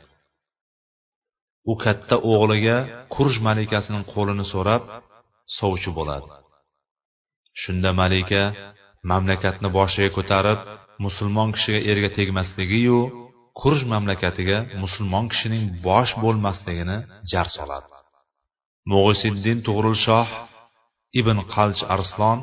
U 1.72 1.74
katta 1.84 2.16
o'g'liga 2.34 2.78
kurj 3.16 3.36
malikasining 3.48 4.04
qo'lini 4.14 4.46
so'rab 4.54 4.84
sovchi 5.58 5.92
bo'ladi. 5.98 6.30
Shunda 7.62 7.92
malika 8.02 8.44
mamlakatni 9.12 9.70
boshiga 9.78 10.10
ko'tarib 10.18 10.60
musulmon 11.06 11.50
kishiga 11.56 11.80
erga 11.92 12.10
tegmasligiyu 12.18 13.00
kurj 13.62 13.80
mamlakatiga 13.94 14.58
musulmon 14.84 15.26
kishining 15.32 15.64
bosh 15.88 16.12
bo'lmasligini 16.24 16.98
jar 17.32 17.48
soladi. 17.58 17.88
Mo'g'isiddin 18.92 19.60
tug'rilshoh 19.68 20.28
ibn 21.20 21.38
qalch 21.54 21.82
arslon 21.96 22.40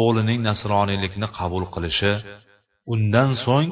o'g'lining 0.00 0.40
nasroniylikni 0.48 1.28
qabul 1.38 1.64
qilishi 1.74 2.12
undan 2.92 3.30
so'ng 3.44 3.68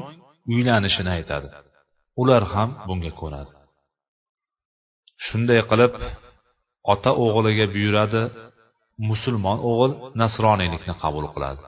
uylanishini 0.53 1.11
aytadi. 1.19 1.49
Ular 2.21 2.43
ham 2.55 2.71
bunga 2.89 3.13
ko'nadi. 3.21 3.53
Shunday 5.27 5.61
qilib 5.71 5.93
ota 6.93 7.11
o'g'liga 7.25 7.67
buyuradi 7.75 8.23
musulmon 9.11 9.59
o'g'il 9.71 9.93
nasroniylikni 10.23 10.95
qabul 11.03 11.27
qiladi 11.35 11.61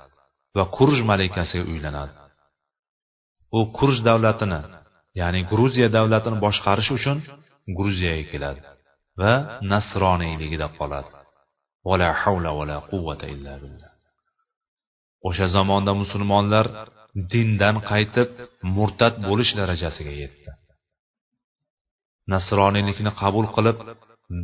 va 0.56 0.64
kurj 0.76 0.98
malikasiga 1.10 1.64
uylanadi. 1.72 2.14
U 3.58 3.60
kurj 3.78 3.96
davlatini 4.08 4.60
ya'ni 5.20 5.40
gruziya 5.50 5.88
davlatini 5.96 6.36
boshqarish 6.44 6.90
uchun 6.98 7.18
gruziyaga 7.78 8.24
keladi 8.32 8.60
va 9.20 9.32
nasroniyligida 9.72 10.68
qoladi. 10.78 11.10
Vala 11.88 12.08
havla 12.22 12.50
vala 12.58 12.76
quvvata 12.90 13.26
illa 13.34 13.54
billah. 13.62 13.90
O'sha 15.28 15.46
zamonda 15.56 15.92
musulmonlar 16.02 16.66
dindan 17.32 17.76
qaytib 17.90 18.28
murtad 18.76 19.14
bo'lish 19.26 19.52
darajasiga 19.60 20.14
yetdi. 20.22 20.50
Nasroniylikni 22.34 23.12
qabul 23.20 23.46
qilib 23.56 23.78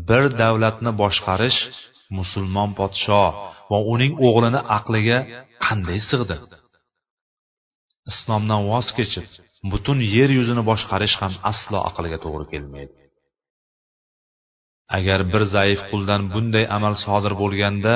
bir 0.08 0.24
davlatni 0.42 0.90
boshqarish 1.02 1.58
musulmon 2.18 2.70
podsho 2.78 3.22
va 3.70 3.78
uning 3.92 4.12
o'g'lini 4.26 4.60
aqliga 4.78 5.18
qanday 5.64 5.98
sig'di? 6.10 6.36
Islomdan 8.10 8.62
voz 8.70 8.86
kechib 8.98 9.26
butun 9.72 9.98
yer 10.14 10.30
yuzini 10.38 10.62
boshqarish 10.70 11.16
ham 11.22 11.34
aslo 11.50 11.78
aqlga 11.88 12.18
to'g'ri 12.24 12.46
kelmaydi. 12.52 12.94
Agar 14.98 15.20
bir 15.32 15.42
zaif 15.54 15.80
quldan 15.90 16.22
bunday 16.34 16.64
amal 16.76 16.94
sodir 17.04 17.34
bo'lganda 17.42 17.94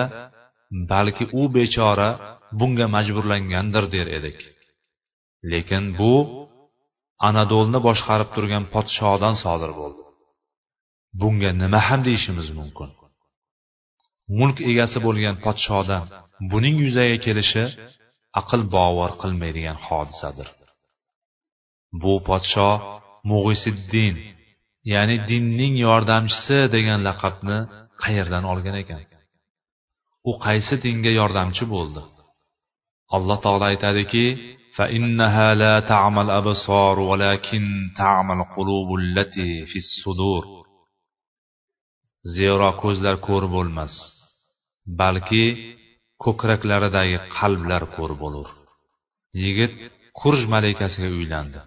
balki 0.92 1.25
u 1.40 1.42
bechora 1.56 2.11
bunga 2.58 2.87
majburlangandir 2.97 3.85
der 3.94 4.06
edik. 4.18 4.38
Lekin 5.52 5.85
bu 5.99 6.14
anadolni 7.28 7.78
boshqarib 7.88 8.28
turgan 8.35 8.64
podshodan 8.75 9.35
sodir 9.42 9.73
bo'ldi. 9.80 10.02
Bunga 11.21 11.50
nima 11.62 11.80
ham 11.89 12.00
deyishimiz 12.08 12.49
mumkin? 12.58 12.91
Mulk 14.39 14.58
egasi 14.71 14.99
bo'lgan 15.06 15.36
podshodan 15.45 16.02
buning 16.50 16.76
yuzaga 16.84 17.17
kelishi 17.26 17.65
aql 18.41 18.60
bovar 18.75 19.12
qilmaydigan 19.23 19.78
hodisadir. 19.86 20.49
Bu 22.02 22.15
podsho 22.28 22.71
mug'isiddin 23.30 24.15
ya'ni 24.93 25.17
dinning 25.30 25.75
yordamchisi 25.86 26.58
degan 26.75 27.00
laqabni 27.08 27.58
qayerdan 28.02 28.45
olgan 28.52 28.76
ekan? 28.82 29.00
U 30.30 30.32
qaysi 30.47 30.75
dinga 30.84 31.12
yordamchi 31.21 31.65
bo'ldi? 31.75 32.02
Alloh 33.17 33.39
taolo 33.45 33.65
aytadiki 33.73 34.25
فإنها 34.77 35.53
لا 35.53 35.79
تعمى 35.79 36.22
الأبصار 36.22 37.00
ولكن 37.00 37.63
تعمى 37.98 38.33
القلوب 38.33 38.96
التي 39.00 39.66
في 39.66 39.77
الصدور 39.83 40.63
zero 42.37 42.70
ko'zlar 42.81 43.16
ko'r 43.27 43.44
bo'lmas 43.55 43.94
balki 45.00 45.46
ko'kraklaridagi 46.24 47.18
qalblar 47.37 47.83
ko'r 47.96 48.11
bo'lur 48.22 48.48
yigit 49.44 49.75
kurj 50.20 50.42
malikasiga 50.53 51.09
uylandi 51.20 51.59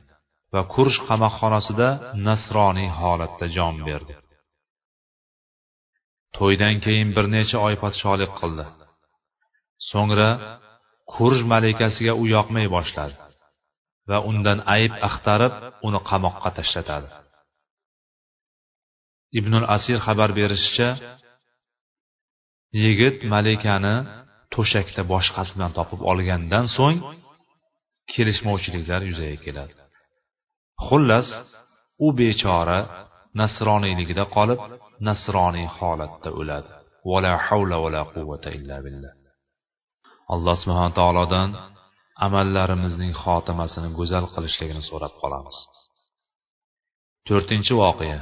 va 0.54 0.62
kurj 0.74 0.94
qamoqxonasida 1.08 1.88
nasroniy 2.26 2.88
holatda 3.00 3.46
jon 3.56 3.76
berdi 3.88 4.14
to'ydan 6.36 6.74
keyin 6.84 7.08
bir 7.16 7.26
necha 7.36 7.58
oy 7.66 7.74
podsholik 7.82 8.32
qildi 8.40 8.66
so'ngra 9.90 10.30
kurj 11.15 11.39
malikasiga 11.53 12.13
u 12.21 12.23
yoqmay 12.35 12.67
boshladi 12.75 13.15
va 14.09 14.17
undan 14.29 14.59
ayb 14.75 14.93
axtarib 15.07 15.53
uni 15.87 15.99
qamoqqa 16.09 16.49
tashlatadi. 16.57 17.09
Ibnul 19.39 19.65
asir 19.75 19.97
xabar 20.05 20.29
berishicha 20.39 20.89
yigit 22.83 23.17
malikani 23.33 23.95
to'shakda 24.53 25.01
boshqasi 25.13 25.51
bilan 25.55 25.71
topib 25.77 26.01
olgandan 26.11 26.65
so'ng 26.77 26.97
kelishmovchiliklar 28.11 29.01
yuzaga 29.09 29.37
keladi. 29.45 29.73
Xullas 30.85 31.27
u 32.05 32.07
bechora 32.19 32.79
nasroniyligida 33.41 34.25
qolib 34.35 34.59
nasroniy 35.07 35.67
holatda 35.77 36.29
o'ladi. 36.39 36.69
Vala 37.09 37.33
havla 37.45 37.77
vala 37.83 38.01
quvvata 38.13 38.49
illa 38.57 38.77
billah. 38.85 39.13
Alloh 40.33 40.55
subhana 40.63 40.91
taolodan 40.99 41.49
amallarimizning 42.25 43.13
xotimasini 43.23 43.89
go'zal 43.97 44.25
qilishligini 44.35 44.83
so'rab 44.89 45.13
qolamiz. 45.21 45.57
To'rtinchi 47.27 47.73
voqea. 47.83 48.19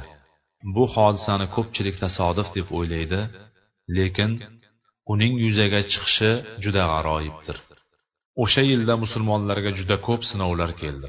Bu 0.74 0.84
hodisani 0.94 1.46
ko'pchilik 1.56 1.96
tasodif 2.04 2.48
deb 2.56 2.66
o'ylaydi 2.78 3.20
lekin 3.96 4.30
uning 5.12 5.32
yuzaga 5.44 5.80
chiqishi 5.92 6.32
juda 6.64 6.82
g'aroyibdir. 6.92 7.56
O'sha 8.42 8.62
yilda 8.70 8.94
musulmonlarga 9.04 9.70
juda 9.78 9.96
ko'p 10.06 10.22
sinovlar 10.30 10.70
keldi. 10.82 11.08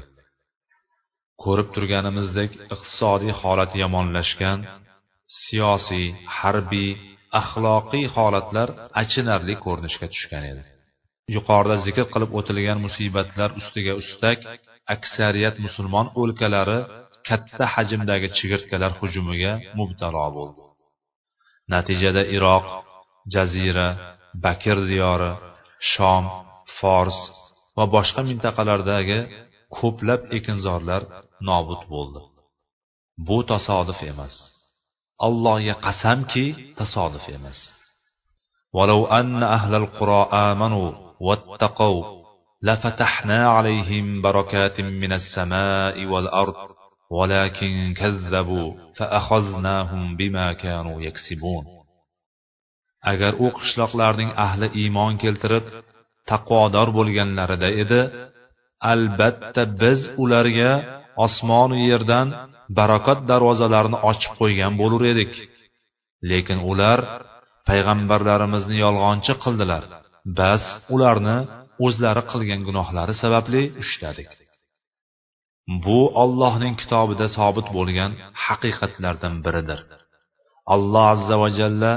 Ko'rib 1.42 1.68
turganimizdek 1.74 2.50
iqtisodiy 2.74 3.32
holat 3.40 3.72
yomonlashgan 3.82 4.58
siyosiy 5.40 6.06
harbiy 6.38 6.90
axloqiy 7.40 8.06
holatlar 8.16 8.68
achinarli 9.02 9.54
ko'rinishga 9.64 10.06
tushgan 10.14 10.44
edi. 10.52 10.62
yuqorida 11.35 11.75
zikr 11.85 12.05
qilib 12.13 12.31
o'tilgan 12.39 12.79
musibatlar 12.85 13.49
ustiga 13.59 13.93
ustak 14.01 14.39
aksariyat 14.95 15.55
musulmon 15.65 16.07
o'lkalari 16.21 16.79
katta 17.27 17.65
hajmdagi 17.75 18.27
chigirtkalar 18.37 18.91
hujumiga 18.99 19.53
mubtalo 19.79 20.25
bo'ldi 20.37 20.61
natijada 21.73 22.23
iroq 22.37 22.65
jazira 23.33 23.87
bakir 24.45 24.77
diyori 24.91 25.31
shom 25.91 26.23
fors 26.77 27.19
va 27.77 27.85
boshqa 27.95 28.21
mintaqalardagi 28.29 29.19
ko'plab 29.77 30.21
ekinzorlar 30.37 31.01
nobud 31.49 31.81
bo'ldi 31.93 32.21
bu 33.27 33.37
tasodif 33.51 33.99
emas 34.11 34.35
allohga 35.27 35.75
qasamki 35.85 36.45
tasodif 36.79 37.25
emas 37.39 37.59
ولو 38.77 39.01
أن 39.19 39.43
أهل 39.43 39.73
القرى 39.75 40.21
آمنوا 40.49 40.91
واتقوا 41.21 42.03
لفتحنا 42.63 43.49
عليهم 43.49 44.21
بركات 44.21 44.81
من 44.81 45.13
السماء 45.13 46.05
والأرض 46.05 46.55
ولكن 47.11 47.93
كذبوا 47.93 48.73
فأخذناهم 48.97 50.17
بما 50.17 50.53
كانوا 50.53 51.01
يكسبون 51.01 51.77
agar 53.11 53.33
u 53.45 53.47
qishloqlarning 53.57 54.31
ahli 54.45 54.67
iymon 54.81 55.13
keltirib 55.23 55.65
taqvodor 56.29 56.87
bo'lganlarida 56.97 57.69
edi 57.83 58.01
albatta 58.93 59.63
biz 59.81 59.99
ularga 60.23 60.71
osmonu 61.25 61.77
yerdan 61.89 62.27
barokat 62.77 63.19
darvozalarini 63.29 63.99
ochib 64.09 64.33
qo'ygan 64.39 64.73
bo'lur 64.81 65.01
edik 65.13 65.31
lekin 66.29 66.59
ular 66.71 66.99
payg'ambarlarimizni 67.67 68.75
yolg'onchi 68.85 69.33
qildilar 69.43 69.83
Bas 70.38 70.64
ularni 70.94 71.38
o'zlari 71.86 72.22
qilgan 72.30 72.60
gunohlari 72.68 73.14
sababli 73.22 73.62
ushladik. 73.82 74.30
Bu 75.84 76.00
ollohning 76.22 76.74
kitobida 76.82 77.26
sobit 77.36 77.68
bo'lgan 77.76 78.12
haqiqatlardan 78.44 79.34
biridir. 79.44 79.80
Alloh 80.74 81.06
azza 81.14 81.36
va 81.42 81.48
jalla 81.58 81.92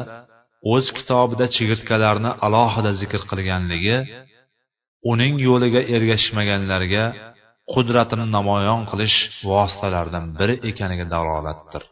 o'z 0.73 0.85
kitobida 0.97 1.45
chigirtkalarni 1.55 2.31
alohida 2.45 2.91
zikr 3.01 3.21
qilganligi 3.31 3.97
uning 5.11 5.33
yo'liga 5.47 5.81
ergashmaganlarga 5.95 7.05
qudratini 7.73 8.25
namoyon 8.37 8.81
qilish 8.91 9.17
vositalaridan 9.49 10.25
biri 10.39 10.55
ekaniga 10.69 11.05
dalolatdir. 11.15 11.83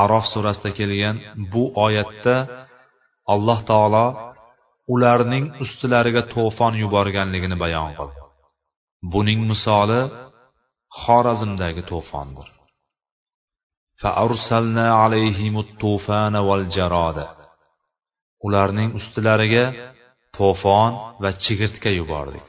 Arof 0.00 0.24
surasida 0.32 0.70
kelgan 0.78 1.16
bu 1.52 1.64
oyatda 1.84 2.36
alloh 3.34 3.60
taolo 3.70 4.06
ularning 4.94 5.44
ustilariga 5.64 6.22
to'fon 6.34 6.72
yuborganligini 6.82 7.56
bayon 7.64 7.90
qildi. 7.98 8.20
Buning 9.12 9.40
misoli 9.50 10.00
xorazmdagi 11.02 11.82
to'fondir. 11.92 12.48
Ularning 18.46 18.90
ustilariga 18.98 19.64
to'fon 20.36 20.90
va 21.22 21.30
chigirtka 21.44 21.90
yubordik. 21.98 22.48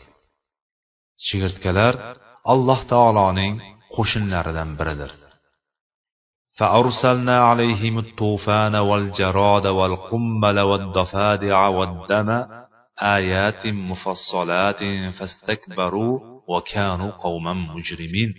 Chigirtkalar 1.25 1.93
alloh 2.53 2.81
taoloning 2.91 3.53
qo'shinlaridan 3.95 4.69
biridir. 4.79 5.11
فأرسلنا 6.58 7.38
عليهم 7.44 7.98
الطوفان 7.98 8.74
والجراد 8.74 9.66
والقمل 9.66 10.60
والضفادع 10.60 11.68
والدم 11.68 12.44
آيات 13.02 13.66
مفصلات 13.66 14.80
فاستكبروا 15.18 16.20
وكانوا 16.48 17.10
قوما 17.10 17.52
مجرمين 17.52 18.32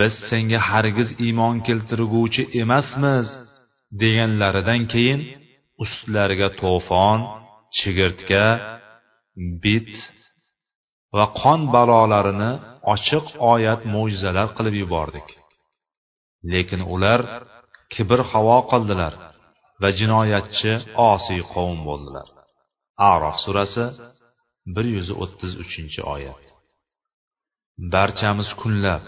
biz 0.00 0.14
senga 0.30 0.60
hargiz 0.70 1.08
iymon 1.26 1.56
keltirguvchi 1.66 2.42
emasmiz 2.62 3.26
deganlaridan 4.02 4.82
keyin 4.92 5.20
ustlariga 5.84 6.48
to'fon 6.62 7.18
chigirtka 7.78 8.44
bit 9.62 9.92
va 11.16 11.26
qon 11.40 11.60
balolarini 11.74 12.52
ochiq 12.94 13.26
oyat 13.52 13.80
mo'jizalar 13.94 14.48
qilib 14.56 14.74
yubordik 14.82 15.28
Lekin 16.51 16.81
ular 16.93 17.21
kibr 17.93 18.19
havo 18.31 18.59
qildilar 18.71 19.13
va 19.81 19.89
jinoyatchi 19.99 20.71
osiy 21.11 21.41
qavm 21.53 21.79
bo'ldilar. 21.87 22.27
Arof 23.11 23.37
surasi 23.45 23.85
bir 24.75 24.85
yuz 24.95 25.09
o'ttiz 25.23 25.51
uchinchi 25.63 26.01
oyat. 26.15 26.43
Barchamiz 27.93 28.49
kunlab 28.61 29.03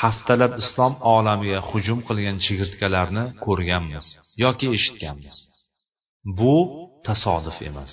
haftalab 0.00 0.52
islom 0.62 0.94
olamiga 1.16 1.60
hujum 1.70 2.00
qilgan 2.08 2.36
chigirtkalarni 2.44 3.24
ko'rganmiz 3.44 4.06
yoki 4.44 4.66
eshitganmiz. 4.76 5.36
Bu 6.38 6.56
tasodif 7.06 7.58
emas. 7.68 7.92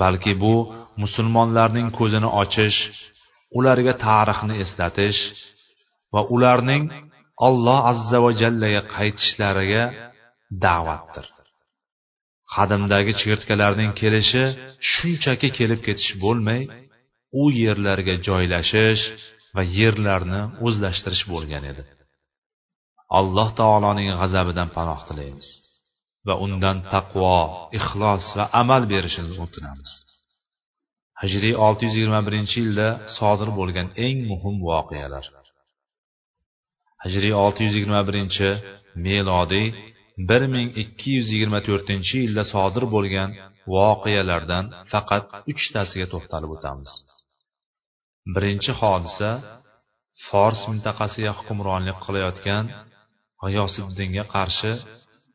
Balki 0.00 0.32
bu 0.42 0.54
musulmonlarning 1.02 1.88
ko'zini 1.98 2.28
ochish 2.42 2.78
ularga 3.58 3.94
tarixni 4.06 4.54
eslatish 4.64 5.20
va 6.14 6.20
ularning 6.34 6.84
olloh 7.46 7.80
azza 7.92 8.18
va 8.24 8.30
jallaga 8.42 8.82
qaytishlariga 8.94 9.84
da'vatdir. 10.64 11.26
Qadimdagi 12.54 13.12
chigirtkalarning 13.20 13.90
kelishi 14.00 14.44
shunchaki 14.92 15.48
kelib 15.58 15.80
ketish 15.86 16.12
bo'lmay 16.24 16.62
u 17.42 17.44
yerlarga 17.62 18.14
joylashish 18.26 19.02
va 19.56 19.62
yerlarni 19.78 20.42
o'zlashtirish 20.66 21.24
bo'lgan 21.32 21.64
edi. 21.72 21.82
Alloh 23.18 23.48
taoloning 23.60 24.08
g'azabidan 24.20 24.68
panoh 24.76 25.00
tilaymiz 25.08 25.48
va 26.26 26.34
undan 26.44 26.78
taqvo 26.94 27.36
ixlos 27.78 28.24
va 28.38 28.44
amal 28.62 28.82
berishini 28.92 29.32
o'tinamiz 29.44 29.92
hijriy 31.22 31.54
621 31.68 32.56
yilda 32.58 32.88
sodir 33.16 33.50
bo'lgan 33.58 33.88
eng 34.06 34.18
muhim 34.30 34.56
voqealar. 34.68 35.26
Hijriy 37.04 37.34
621 37.34 38.50
melodiy 39.06 39.66
1224 40.30 42.14
yilda 42.22 42.44
sodir 42.52 42.84
bo'lgan 42.94 43.30
voqealardan 43.74 44.64
faqat 44.92 45.24
uchtasiga 45.52 46.06
to'xtalib 46.12 46.50
o'tamiz. 46.56 46.92
Birinchi 48.34 48.72
hodisa 48.80 49.30
fors 50.28 50.60
mintaqasiga 50.70 51.32
hukmronlik 51.38 51.98
qilayotgan 52.04 52.64
g'iyosiddinga 53.42 54.24
qarshi 54.34 54.72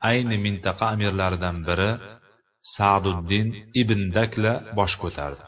ayni 0.09 0.37
mintaqa 0.45 0.85
amirlaridan 0.95 1.57
biri 1.67 1.91
saduddin 2.75 3.47
ibn 3.81 3.99
dakla 4.17 4.53
bosh 4.77 4.95
ko'tardi. 5.03 5.43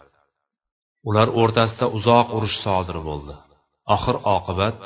Ular 1.10 1.28
o'rtasida 1.42 1.86
uzoq 1.98 2.28
urush 2.38 2.58
sodir 2.66 2.98
bo'ldi. 3.10 3.36
Oxir 3.96 4.16
oqibat 4.36 4.80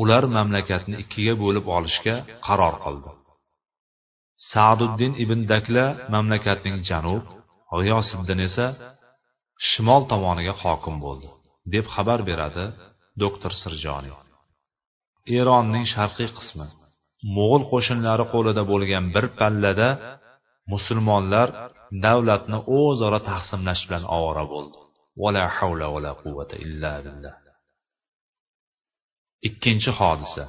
ular 0.00 0.24
mamlakatni 0.36 0.96
ikkiga 1.02 1.34
bo'lib 1.42 1.66
olishga 1.76 2.14
qaror 2.46 2.74
qildi. 2.84 3.10
Saduddin 4.50 5.12
ibn 5.24 5.40
dakla 5.52 5.86
mamlakatning 6.14 6.76
janub 6.88 7.24
g'iyosiddin 7.78 8.40
esa 8.48 8.66
shimol 9.68 10.02
tomoniga 10.12 10.54
hokim 10.62 10.96
bo'ldi 11.04 11.28
deb 11.74 11.84
xabar 11.94 12.20
beradi 12.30 12.64
doktor 13.22 13.52
sirjoniy. 13.62 14.16
Eronning 15.38 15.86
sharqiy 15.94 16.30
qismi 16.38 16.66
mo'g'ul 17.36 17.62
qo'shinlari 17.72 18.24
qo'lida 18.32 18.62
bo'lgan 18.72 19.04
bir 19.14 19.26
pallada 19.40 19.88
musulmonlar 20.72 21.48
davlatni 22.06 22.58
o'zaro 22.80 23.18
taqsimlash 23.30 23.82
bilan 23.88 24.04
ovora 24.16 24.44
bo'ldi. 24.54 24.78
Vala 25.22 25.44
havla 25.56 25.86
vala 25.94 26.12
quvvata 26.22 26.54
illa 26.64 26.92
billah. 27.06 27.34
Ikkinchi 29.48 29.90
hodisa. 29.98 30.44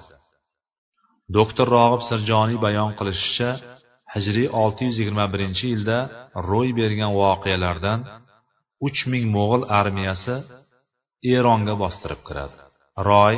Doktor 1.38 1.68
rog'ib 1.78 2.02
sirjoniy 2.10 2.58
bayon 2.66 2.92
qilishicha 3.00 3.50
hijriy 4.14 4.48
621 4.64 5.70
yilda 5.72 5.98
ro'y 6.50 6.70
bergan 6.80 7.12
voqealardan 7.22 8.00
3000 8.88 9.12
ming 9.14 9.26
mo'g'ul 9.36 9.64
armiyasi 9.80 10.36
eronga 11.38 11.74
bostirib 11.84 12.22
kiradi. 12.28 12.56
Roy 13.10 13.36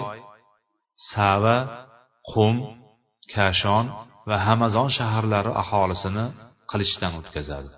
sava 1.11 1.57
qum 2.31 2.55
kashon 3.33 3.85
va 4.29 4.37
hamazon 4.47 4.89
shaharlari 4.97 5.51
aholisini 5.63 6.25
qilichdan 6.71 7.13
o'tkazadi. 7.19 7.69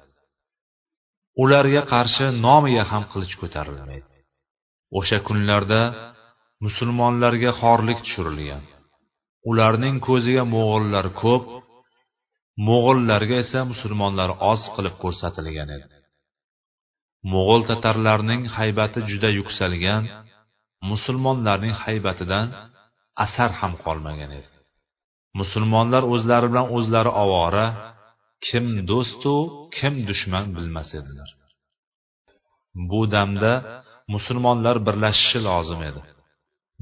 Ularga 1.44 1.82
qarshi 1.94 2.26
nomiga 2.46 2.84
ham 2.92 3.04
qilich 3.12 3.36
ko'tarilmaydi. 3.42 4.08
O'sha 5.00 5.18
kunlarda 5.28 5.82
musulmonlarga 6.64 7.52
xorlik 7.62 8.00
tushirilgan. 8.06 8.64
Ularning 9.50 9.96
ko'ziga 10.08 10.44
mo'g'ullar 10.56 11.08
ko'p 11.22 11.44
mo'g'illarga 12.68 13.36
esa 13.44 13.60
musulmonlar 13.72 14.30
oz 14.52 14.62
qilib 14.76 14.96
ko'rsatilgan 15.04 15.70
edi. 15.78 15.88
Mo'g'ul 17.32 17.62
tatarlarning 17.70 18.42
haybati 18.58 19.00
juda 19.10 19.30
yuksalgan 19.40 20.04
musulmonlarning 20.92 21.76
haybatidan 21.84 22.48
asar 23.26 23.52
ham 23.60 23.74
qolmagan 23.86 24.32
edi. 24.40 24.50
Musulmonlar 25.40 26.04
o'zlari 26.14 26.48
bilan 26.52 26.68
o'zlari 26.78 27.12
ovora 27.24 27.68
kim 28.48 28.66
do'stu 28.92 29.34
kim 29.78 29.94
dushman 30.10 30.46
bilmas 30.56 30.90
edilar. 31.00 31.30
Bu 32.90 33.02
damda 33.16 33.54
musulmonlar 34.14 34.76
birlashishi 34.88 35.40
lozim 35.48 35.82
edi. 35.90 36.02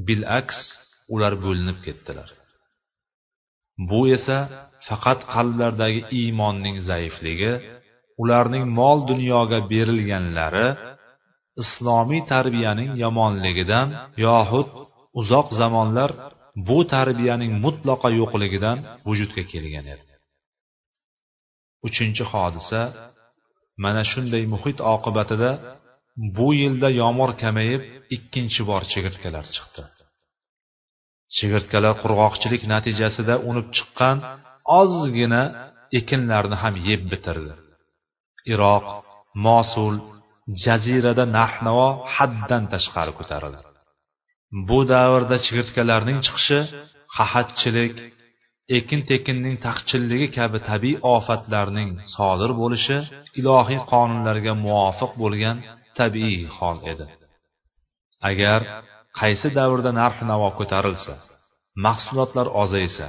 Bilaks 0.08 0.60
ular 1.13 1.34
bo'linib 1.45 1.79
ketdilar. 1.86 2.29
Bu 3.89 4.01
esa 4.15 4.38
faqat 4.88 5.19
qalblardagi 5.34 6.01
iymonning 6.19 6.77
zaifligi 6.89 7.53
ularning 8.21 8.65
mol 8.79 8.99
dunyoga 9.12 9.60
berilganlari 9.71 10.67
islomiy 11.63 12.21
tarbiyaning 12.34 12.91
yomonligidan 13.03 13.88
yoxud 14.25 14.67
uzoq 15.19 15.47
zamonlar 15.60 16.12
bu 16.67 16.79
tarbiyaning 16.93 17.51
mutlaqo 17.65 18.10
yo'qligidan 18.19 18.77
vujudga 19.08 19.43
kelgan 19.51 19.86
edi. 19.93 20.13
Uchinchi 21.88 22.23
hodisa 22.32 22.82
mana 23.84 24.03
shunday 24.12 24.43
muhit 24.53 24.77
oqibatida 24.95 25.51
bu 26.38 26.47
yilda 26.62 26.89
yomg'ir 27.02 27.32
kamayib 27.43 27.82
ikkinchi 28.15 28.62
bor 28.69 28.82
chigirtkalar 28.91 29.45
chiqdi. 29.56 29.82
Chigirtkalar 31.38 31.93
qurg'oqchilik 32.04 32.63
natijasida 32.73 33.36
unib 33.49 33.67
chiqqan 33.78 34.17
ozgina 34.80 35.43
ekinlarni 35.99 36.58
ham 36.63 36.76
yeb 36.89 37.02
bitirdi. 37.12 37.54
Iroq 38.54 38.86
mosul 39.47 39.95
jazirada 40.65 41.26
narx 41.38 41.56
navo 41.67 41.89
haddan 42.15 42.63
tashqari 42.73 43.13
ko'tarildi. 43.19 43.62
Bu 44.69 44.80
davrda 44.93 45.38
chigirtkalarning 45.45 46.19
chiqishi 46.26 46.60
qahatchilik 47.15 47.95
ekin 48.78 49.02
tekinning 49.12 49.56
taqchilligi 49.67 50.28
kabi 50.38 50.60
tabiiy 50.69 50.97
ofatlarning 51.15 51.89
sodir 52.15 52.52
bo'lishi 52.62 52.97
ilohiy 53.39 53.80
qonunlarga 53.91 54.54
muvofiq 54.65 55.12
bo'lgan 55.23 55.58
tabiiy 55.99 56.41
hol 56.58 56.77
edi. 56.91 57.06
Agar 58.29 58.60
qaysi 59.19 59.49
davrda 59.58 59.91
narx 60.01 60.17
navo 60.32 60.49
ko'tarilsa 60.60 61.13
mahsulotlar 61.86 62.47
ozaysa 62.63 63.08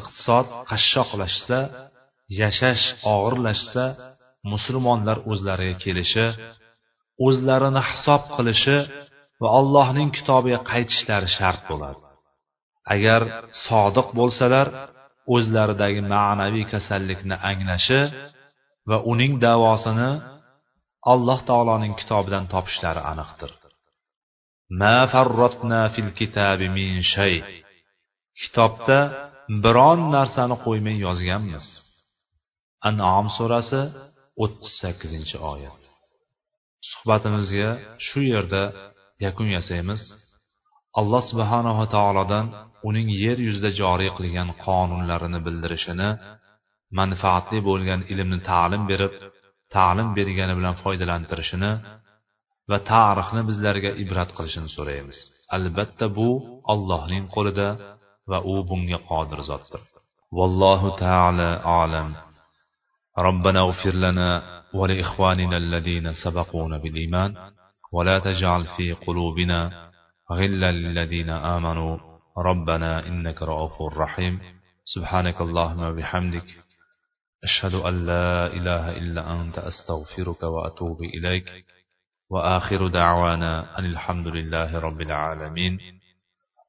iqtisod 0.00 0.46
qashshoqlashsa 0.70 1.58
yashash 2.40 2.84
og'irlashsa 3.12 3.84
musulmonlar 4.52 5.18
o'zlariga 5.30 5.76
kelishi 5.84 6.26
o'zlarini 7.26 7.82
hisob 7.90 8.22
qilishi 8.36 8.78
va 9.42 9.48
allohning 9.58 10.10
kitobiga 10.16 10.60
qaytishlari 10.70 11.28
shart 11.36 11.62
bo'ladi. 11.70 12.00
Agar 12.94 13.20
sodiq 13.66 14.08
bo'lsalar 14.18 14.66
o'zlaridagi 15.34 16.00
ma'naviy 16.14 16.64
kasallikni 16.72 17.36
anglashi 17.50 18.00
va 18.90 18.96
uning 19.12 19.32
davosini 19.46 20.10
alloh 21.12 21.40
taoloning 21.48 21.94
kitobidan 22.00 22.44
topishlari 22.52 23.02
aniqdir. 23.12 23.50
Ma 24.80 24.96
farrotna 25.12 25.82
fil 25.94 26.10
kitabi 26.18 26.66
min 26.78 26.92
shay. 27.12 27.34
Kitobda 28.40 28.98
biron 29.64 30.00
narsani 30.16 30.56
qo'ymay 30.64 30.96
yozganmiz. 31.06 31.66
Anom 32.88 33.26
surasi 33.36 33.82
o'ttiz 34.42 34.72
sakkizinchi 34.82 35.36
oyat. 35.52 35.82
Suhbatimizga 36.90 37.70
shu 38.06 38.20
yerda 38.32 38.62
yakun 39.24 39.48
yasaymiz. 39.56 40.00
Alloh 41.00 41.22
subhanava 41.30 41.86
taolodan 41.96 42.46
uning 42.88 43.08
yer 43.22 43.38
yuzida 43.46 43.70
joriy 43.80 44.10
qilgan 44.18 44.48
qonunlarini 44.64 45.40
bildirishini 45.46 46.08
manfaatli 46.98 47.58
bo'lgan 47.68 48.00
ilmni 48.12 48.38
ta'lim 48.50 48.82
berib 48.90 49.14
ta'lim 49.75 50.07
bergani 50.17 50.53
bilan 50.59 50.75
foydalantirishini 50.83 51.71
va 52.69 52.77
tarixni 52.93 53.41
bizlarga 53.49 53.91
ibrat 54.03 54.29
qilishini 54.37 54.69
so'raymiz 54.75 55.17
albatta 55.57 56.05
bu 56.17 56.29
allohning 56.73 57.25
qo'lida 57.35 57.67
va 58.31 58.37
u 58.51 58.55
bunga 58.69 58.99
qodir 59.09 59.39
zotdir 59.49 59.81
vallohu 60.37 60.89
taala 61.03 61.49
olam 61.81 62.09
ربنا 63.27 63.59
اغفر 63.65 63.95
لنا 64.05 64.29
ولإخواننا 64.73 65.57
الذين 65.57 66.13
سبقونا 66.23 66.77
بالإيمان 66.77 67.31
ولا 67.95 68.19
تجعل 68.19 68.65
في 68.75 68.85
قلوبنا 68.93 69.89
غلا 70.31 70.71
للذين 70.71 71.29
آمنوا 71.29 71.97
ربنا 72.37 73.07
إنك 73.07 73.41
رؤوف 73.41 73.75
رحيم 73.81 74.39
سبحانك 74.93 75.41
اللهم 75.41 75.81
وبحمدك 75.89 76.47
أشهد 77.44 77.74
أن 77.74 78.06
لا 78.06 78.46
إله 78.46 78.90
إلا 78.98 79.40
أنت 79.40 79.58
أستغفرك 79.58 80.42
وأتوب 80.42 81.02
إليك. 81.02 81.64
وآخر 82.30 82.86
دعوانا 82.86 83.78
أن 83.78 83.84
الحمد 83.84 84.26
لله 84.26 84.78
رب 84.78 85.00
العالمين. 85.00 86.00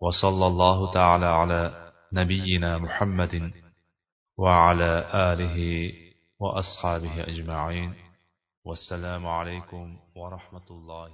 وصلى 0.02 0.48
الله 0.48 0.94
تعالى 0.94 1.26
على 1.26 1.92
نبينا 2.14 2.78
محمد 2.78 3.52
وعلى 4.38 5.06
آله 5.14 5.92
وأصحابه 6.40 7.24
أجمعين. 7.24 7.94
والسلام 8.66 9.28
عليكم 9.28 10.00
ورحمة 10.16 10.68
الله 10.72 11.12